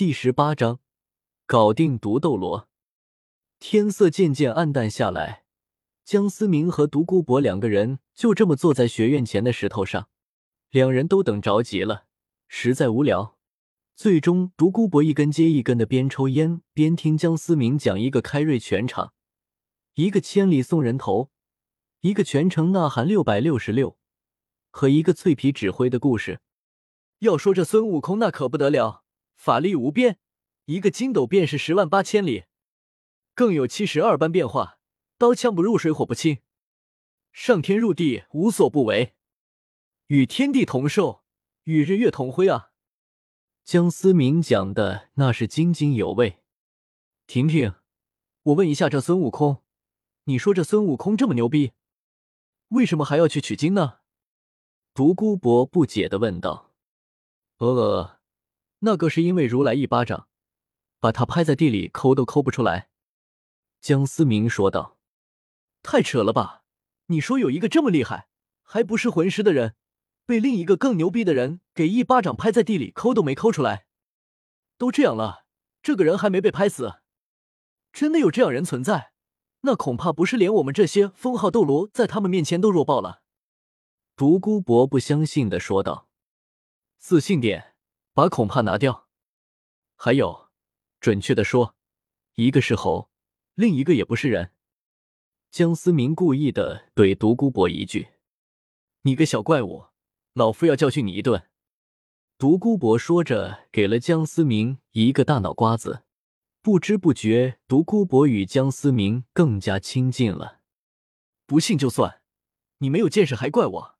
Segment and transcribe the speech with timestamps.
[0.00, 0.80] 第十八章，
[1.44, 2.70] 搞定毒斗罗。
[3.58, 5.44] 天色渐渐暗淡下来，
[6.06, 10.08] 江思明和独孤博两个人就这么坐在学院前的石头上，
[10.70, 12.06] 两人都等着急了，
[12.48, 13.36] 实在无聊。
[13.94, 19.12] 最终，独孤博一根接一根的边抽烟边听江思明讲一个开瑞全场，
[19.96, 21.30] 一个千里送人头，
[22.00, 23.98] 一个全程呐喊六百六十六，
[24.70, 26.40] 和一个脆皮指挥的故事。
[27.18, 28.99] 要说这孙悟空那可不得了，
[29.40, 30.18] 法力无边，
[30.66, 32.44] 一个筋斗便是十万八千里，
[33.34, 34.78] 更有七十二般变化，
[35.16, 36.40] 刀枪不入，水火不侵，
[37.32, 39.14] 上天入地无所不为，
[40.08, 41.22] 与天地同寿，
[41.64, 42.72] 与日月同辉啊！
[43.64, 46.42] 江思明讲的那是津津有味。
[47.26, 47.76] 婷婷，
[48.42, 49.62] 我问一下这孙悟空，
[50.24, 51.72] 你说这孙悟空这么牛逼，
[52.68, 54.00] 为什么还要去取经呢？
[54.92, 56.74] 独孤博不解的问道。
[57.56, 58.19] 呃，
[58.80, 60.28] 那个是因为如来一巴掌，
[60.98, 62.88] 把他拍在地里抠都抠不出来。
[63.80, 64.98] 江思明说道。
[65.82, 66.64] 太扯了吧！
[67.06, 68.28] 你说有一个这么厉害，
[68.62, 69.76] 还不是魂师的人？
[70.26, 73.86] 被另一个更牛逼的人给一巴掌拍在地里，抠都没抠出来。
[74.76, 75.46] 都这样了，
[75.82, 77.00] 这个人还没被拍死，
[77.92, 79.12] 真的有这样人存在？
[79.62, 83.22] 那恐怕不是连我们这些封号斗罗在他们面前都弱爆了。
[84.16, 86.08] 独孤博不相信的说道
[86.98, 87.69] ：“自信点，
[88.20, 89.08] 把恐怕拿掉。
[89.96, 90.50] 还有，
[91.00, 91.74] 准确的说，
[92.34, 93.08] 一个是猴，
[93.54, 94.52] 另一个也不是人。”
[95.50, 98.08] 江思明故意的怼独孤博一句
[99.04, 99.86] ：“你个小怪物！”
[100.34, 101.48] 老夫要教训你一顿！
[102.36, 106.04] 独孤博说着，给了江思明一个大脑瓜子。
[106.60, 110.60] 不知不觉，独孤博与江思明更加亲近了。
[111.46, 112.20] 不信就算，
[112.78, 113.98] 你没有见识还怪我？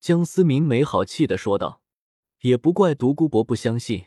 [0.00, 1.80] 江思明没好气的说道。
[2.40, 4.06] 也不怪独孤博不相信，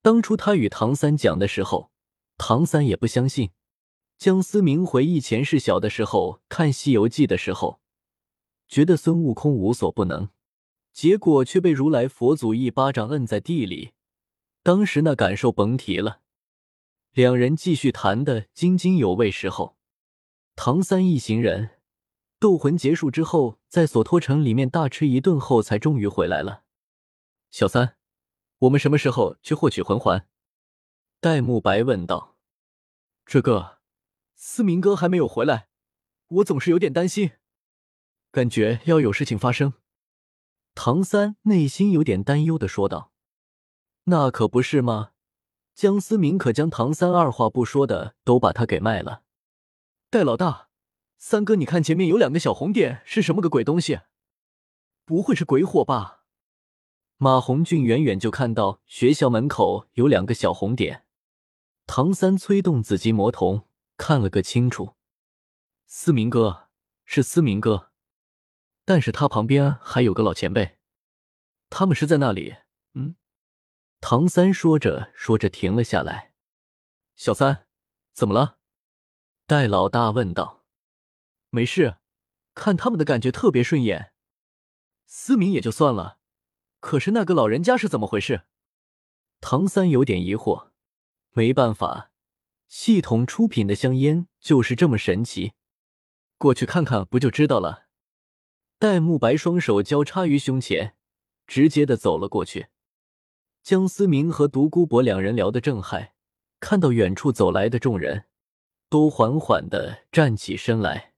[0.00, 1.90] 当初他与唐三讲的时候，
[2.36, 3.50] 唐三也不相信。
[4.16, 7.80] 江思明回忆前世小的时候看《西游记》的时候，
[8.66, 10.28] 觉得孙悟空无所不能。
[10.92, 13.92] 结果却被如来佛祖一巴掌摁在地里，
[14.64, 16.22] 当时那感受甭提了。
[17.12, 19.76] 两人继续谈的津津有味时候，
[20.56, 21.70] 唐三一行人
[22.40, 26.62] 斗魂结束之后，在索托城里面大吃一顿后，才终于回来了。
[27.50, 27.96] 小三，
[28.58, 30.28] 我们什么时候去获取魂环？
[31.18, 32.36] 戴沐白问道。
[33.24, 33.78] 这个，
[34.34, 35.68] 思明哥还没有回来，
[36.28, 37.32] 我总是有点担心，
[38.30, 39.74] 感觉要有事情发生。
[40.74, 43.12] 唐三内心有点担忧的说道
[44.04, 45.12] ：“那可不是吗？
[45.74, 49.22] 江思明可将唐三二话不说的都把他给卖了。”
[50.10, 50.68] 戴老大，
[51.16, 54.00] 三哥，你看前面有两个小红点，是什么个鬼东西？
[55.04, 56.17] 不会是鬼火吧？
[57.20, 61.04] 马红俊远远就看到学校门口有两个小红点。
[61.84, 63.64] 唐三催动紫极魔瞳
[63.96, 64.94] 看了个清楚，
[65.84, 66.68] 思明哥
[67.04, 67.90] 是思明哥。
[68.84, 70.78] 但是他旁边还有个老前辈，
[71.68, 72.54] 他们是在那里。
[72.94, 73.16] 嗯，
[74.00, 76.32] 唐三说着说着停了下来。
[77.16, 77.66] 小三，
[78.12, 78.58] 怎么了？
[79.44, 80.64] 戴老大问道。
[81.50, 81.96] 没事，
[82.54, 84.12] 看他们的感觉特别顺眼。
[85.04, 86.17] 思明也就算了，
[86.80, 88.42] 可是那个老人家是怎么回事？
[89.40, 90.68] 唐三有点疑惑。
[91.32, 92.10] 没办法，
[92.66, 95.52] 系统出品的香烟就是这么神奇，
[96.36, 97.86] 过去看看不就知道了。
[98.78, 100.96] 戴沐白双手交叉于胸前，
[101.46, 102.68] 直接的走了过去。
[103.62, 106.14] 江思明和独孤博两人聊得正嗨，
[106.58, 108.24] 看到远处走来的众人，
[108.88, 111.12] 都缓缓的站起身来。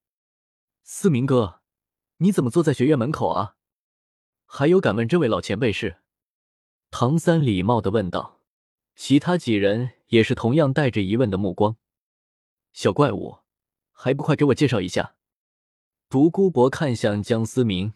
[0.82, 1.60] 思明哥，
[2.16, 3.56] 你怎么坐在学院门口啊？
[4.52, 5.98] 还有，敢问这位老前辈是？
[6.90, 8.40] 唐三礼貌的问道。
[8.96, 11.76] 其他几人也是同样带着疑问的目光。
[12.72, 13.38] 小怪物，
[13.92, 15.14] 还不快给我介绍一下？
[16.08, 17.94] 独孤博看向江思明，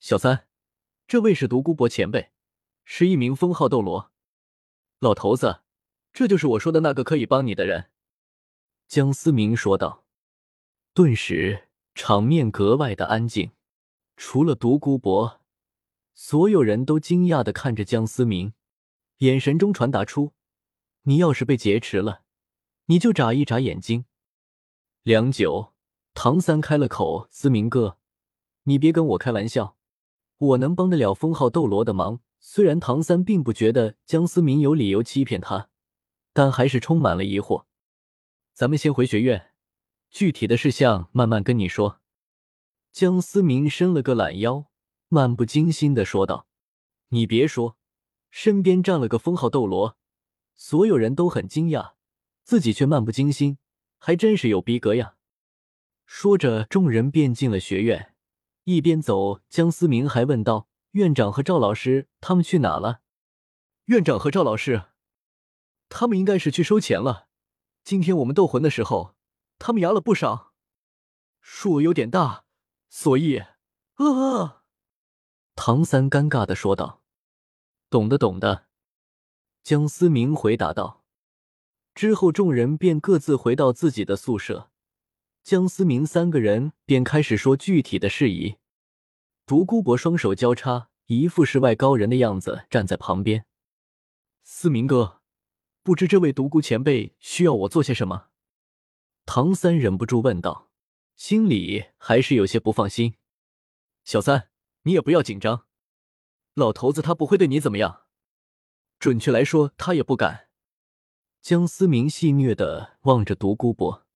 [0.00, 0.48] 小三，
[1.06, 2.32] 这位是独孤博前辈，
[2.84, 4.10] 是一名封号斗罗。
[4.98, 5.60] 老头子，
[6.12, 7.92] 这就是我说的那个可以帮你的人。
[8.88, 10.04] 江思明说道。
[10.92, 13.52] 顿时，场面格外的安静，
[14.16, 15.40] 除了独孤博，
[16.14, 18.52] 所有人都惊讶的看着江思明，
[19.18, 20.32] 眼神中传达出：
[21.02, 22.22] 你要是被劫持了，
[22.86, 24.04] 你就眨一眨眼睛。
[25.02, 25.72] 良久。
[26.14, 27.96] 唐三开了口：“思明哥，
[28.64, 29.78] 你别跟我开玩笑，
[30.36, 35.70] 我能帮得了封号斗罗的忙。”虽然唐三并不觉得江思明有理由欺骗他，
[36.34, 37.64] 但还是充满了疑惑。
[38.52, 39.52] 咱们先回学院，
[40.10, 42.00] 具体的事项慢慢跟你说。”
[42.92, 44.66] 江思明伸了个懒腰，
[45.14, 46.46] 漫不经心的说道
[47.12, 47.76] ：“你别说，
[48.30, 49.98] 身边站了个封号斗罗，
[50.54, 51.92] 所有人都很惊讶，
[52.44, 53.58] 自己却漫不经心，
[53.98, 55.16] 还真是有逼格呀。
[56.06, 58.14] 说着，众人便进了学院。
[58.64, 63.02] 一边走，江思明还问道：“院长和赵老师他们去哪了？”
[63.86, 64.84] 院长和赵老师，
[65.90, 67.28] 他们应该是去收钱了。
[67.84, 69.14] 今天我们斗魂的时候，
[69.58, 70.54] 他们压了不少，
[71.42, 72.46] 数额有点大，
[72.88, 73.42] 所以……
[73.96, 74.61] 呃，
[75.54, 77.02] 唐三尴尬的说道
[77.90, 78.66] ：“懂的，懂的。”
[79.62, 81.04] 江思明回答道。
[81.94, 84.70] 之后，众人便各自回到自己的宿舍。
[85.42, 88.56] 江思明三个人便开始说具体的事宜。
[89.44, 93.44] 独孤博双手交叉，一副世外高人的样子，站在旁边。
[94.42, 95.20] 思明哥，
[95.82, 98.28] 不知这位独孤前辈需要我做些什么？
[99.26, 100.70] 唐三忍不住问道，
[101.14, 103.16] 心里还是有些不放心。
[104.04, 104.48] 小三，
[104.82, 105.66] 你也不要紧张，
[106.54, 108.02] 老头子他不会对你怎么样。
[108.98, 110.48] 准确来说，他也不敢。
[111.40, 114.06] 江思明戏谑的望着独孤博。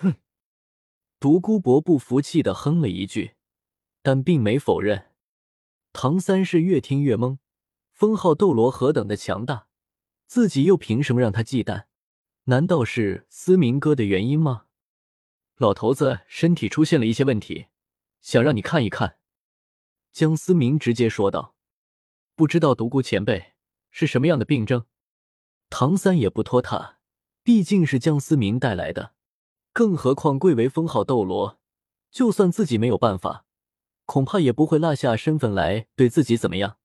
[0.00, 0.14] 哼！
[1.20, 3.34] 独孤博不服气的哼了一句，
[4.02, 5.12] 但并没否认。
[5.92, 7.38] 唐三是越听越懵，
[7.92, 9.68] 封号斗罗何等的强大，
[10.26, 11.86] 自己又凭什么让他忌惮？
[12.44, 14.66] 难道是思明哥的原因吗？
[15.56, 17.66] 老头子身体出现了一些问题，
[18.20, 19.18] 想让你看一看。
[20.18, 21.54] 江思明直接说道
[22.34, 23.52] ：“不知道独孤前辈
[23.92, 24.84] 是什么样的病症？”
[25.70, 26.96] 唐三也不拖沓，
[27.44, 29.12] 毕竟是江思明带来的。
[29.72, 31.60] 更何况贵为封号斗罗，
[32.10, 33.44] 就算自己没有办法，
[34.06, 36.78] 恐怕也不会落下身份来对自己怎么样。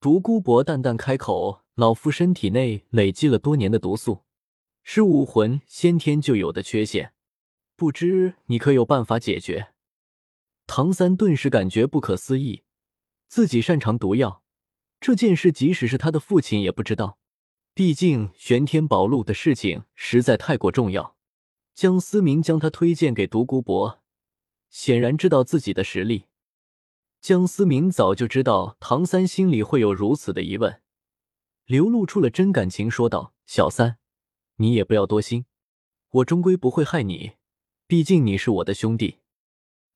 [0.00, 4.24] 独孤博淡淡开口：“老夫身体内累积了多年的毒素，
[4.82, 7.14] 是武魂先天就有的缺陷，
[7.76, 9.68] 不知你可有办法解决？”
[10.72, 12.62] 唐三顿时感觉不可思议，
[13.26, 14.44] 自己擅长毒药
[15.00, 17.18] 这件事，即使是他的父亲也不知道，
[17.74, 21.16] 毕竟玄天宝录的事情实在太过重要。
[21.74, 24.00] 江思明将他推荐给独孤博，
[24.68, 26.26] 显然知道自己的实力。
[27.20, 30.80] 江思明早就知道唐三心里会有如此的疑问，
[31.66, 33.98] 流露出了真感情，说道：“小三，
[34.58, 35.46] 你也不要多心，
[36.10, 37.32] 我终归不会害你，
[37.88, 39.16] 毕竟你是我的兄弟。”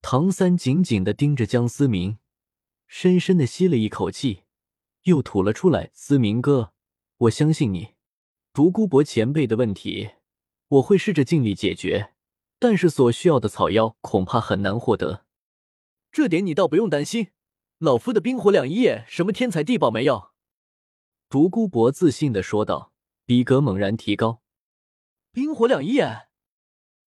[0.06, 2.18] 唐三紧紧的盯着江思明，
[2.86, 4.42] 深深的吸了一口气，
[5.04, 6.74] 又吐了出来：“思明哥，
[7.16, 7.94] 我相信你，
[8.52, 10.10] 独孤博前辈的问题。”
[10.68, 12.12] 我会试着尽力解决，
[12.58, 15.24] 但是所需要的草药恐怕很难获得。
[16.12, 17.28] 这点你倒不用担心，
[17.78, 20.32] 老夫的冰火两仪眼什么天才地宝没有？
[21.30, 22.92] 独孤博自信的说道，
[23.24, 24.42] 逼格猛然提高。
[25.32, 26.28] 冰火两仪眼，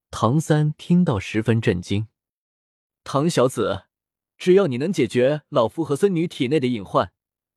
[0.09, 2.07] 唐三听到十分震惊。
[3.09, 3.83] 唐小子，
[4.37, 7.13] 只要你能解决老夫和孙女体内的隐患，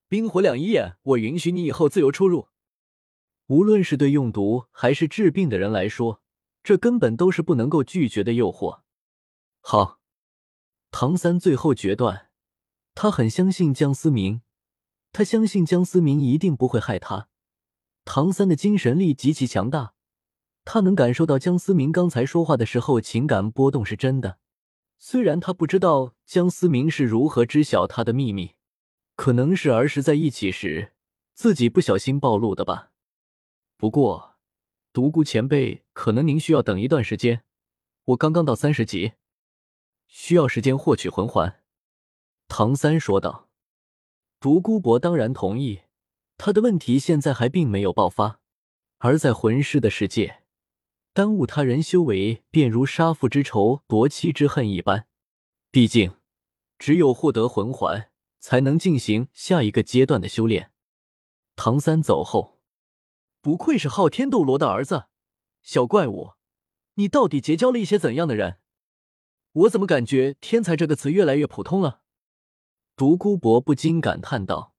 [0.09, 2.47] 冰火两仪眼，我允许你以后自由出入。
[3.49, 6.23] 无论是对用毒还是治病的人来说，
[6.63, 8.83] 这根本都是不能够拒绝的诱惑。
[9.61, 9.99] 好，
[10.93, 12.29] 唐三最后决断，
[12.95, 14.43] 他很相信江思明，
[15.11, 17.27] 他相信江思明一定不会害他。
[18.05, 19.95] 唐三的精神力极其强大，
[20.65, 24.39] 他能感受到江思明刚才说话的时候情感波动是真的。
[25.03, 28.55] 虽然他不知道江思明是如何知晓他的秘密，
[29.17, 30.93] 可能是儿时在一起时
[31.33, 32.93] 自己不小心暴露的吧。
[33.79, 34.37] 不过，
[34.93, 37.43] 独孤前辈，可能您需要等一段时间。
[38.05, 39.15] 我刚刚到三十级，
[40.07, 41.63] 需要时间获取魂环。”
[42.47, 43.49] 唐三说道。
[44.39, 45.81] 独孤博当然同意，
[46.37, 48.41] 他的问题现在还并没有爆发，
[48.99, 50.40] 而在魂师的世界，
[51.21, 55.07] 耽误他人修为便如杀父之仇、夺妻之恨一般。
[55.71, 56.15] 毕竟，
[56.79, 60.73] 只有获得魂环，才能进行下一个阶段的修炼。
[61.57, 62.63] 唐三走后。
[63.43, 65.09] 不愧是昊天斗罗的儿子，
[65.61, 66.31] 小怪物，
[66.95, 68.57] 你到底结交了一些怎样的人？
[69.53, 72.01] 我怎么感觉“天才”这个词越来越普通了？
[72.97, 74.73] 独孤博不禁感叹道：“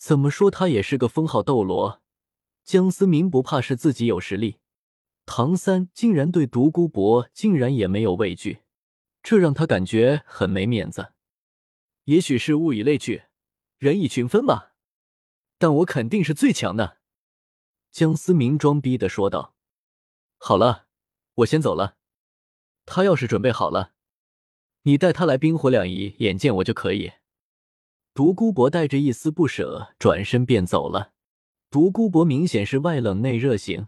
[0.00, 2.00] 怎么说他也是个封号斗罗？
[2.64, 4.56] 江思明不怕是自己有实力，
[5.34, 8.58] 唐三竟然对独孤博竟然也没有畏惧，
[9.22, 11.14] 这让他感觉很没面子。
[12.04, 13.22] 也许是物以类聚，
[13.78, 14.74] 人以群分吧，
[15.56, 16.98] 但我肯定是最强的。”
[17.90, 19.54] 江思明装逼的说道
[20.36, 20.88] ：“好了，
[21.36, 21.96] 我先走了。
[22.84, 23.92] 他要是准备好了，
[24.82, 27.12] 你带他来冰火两仪眼见我就可以。”
[28.12, 31.14] 独孤博带着一丝不舍转身便走了。
[31.70, 33.86] 独孤博明显是外冷内热型，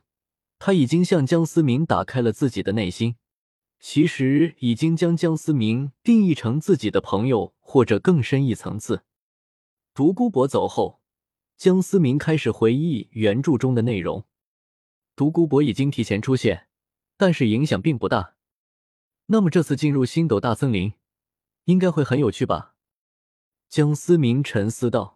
[0.58, 3.16] 他已经向江思明打开了自己的内心，
[3.80, 9.04] 其实已经将江思明定义成自己的朋友或者更深一层次。
[9.92, 11.00] 独孤博走后。
[11.56, 14.26] 江思明开始回忆原著中的内容。
[15.14, 16.66] 独孤博已经提前出现，
[17.16, 18.34] 但是影响并不大。
[19.26, 20.94] 那么这次进入星斗大森林，
[21.66, 22.74] 应该会很有趣吧？
[23.68, 25.13] 江思明沉思道。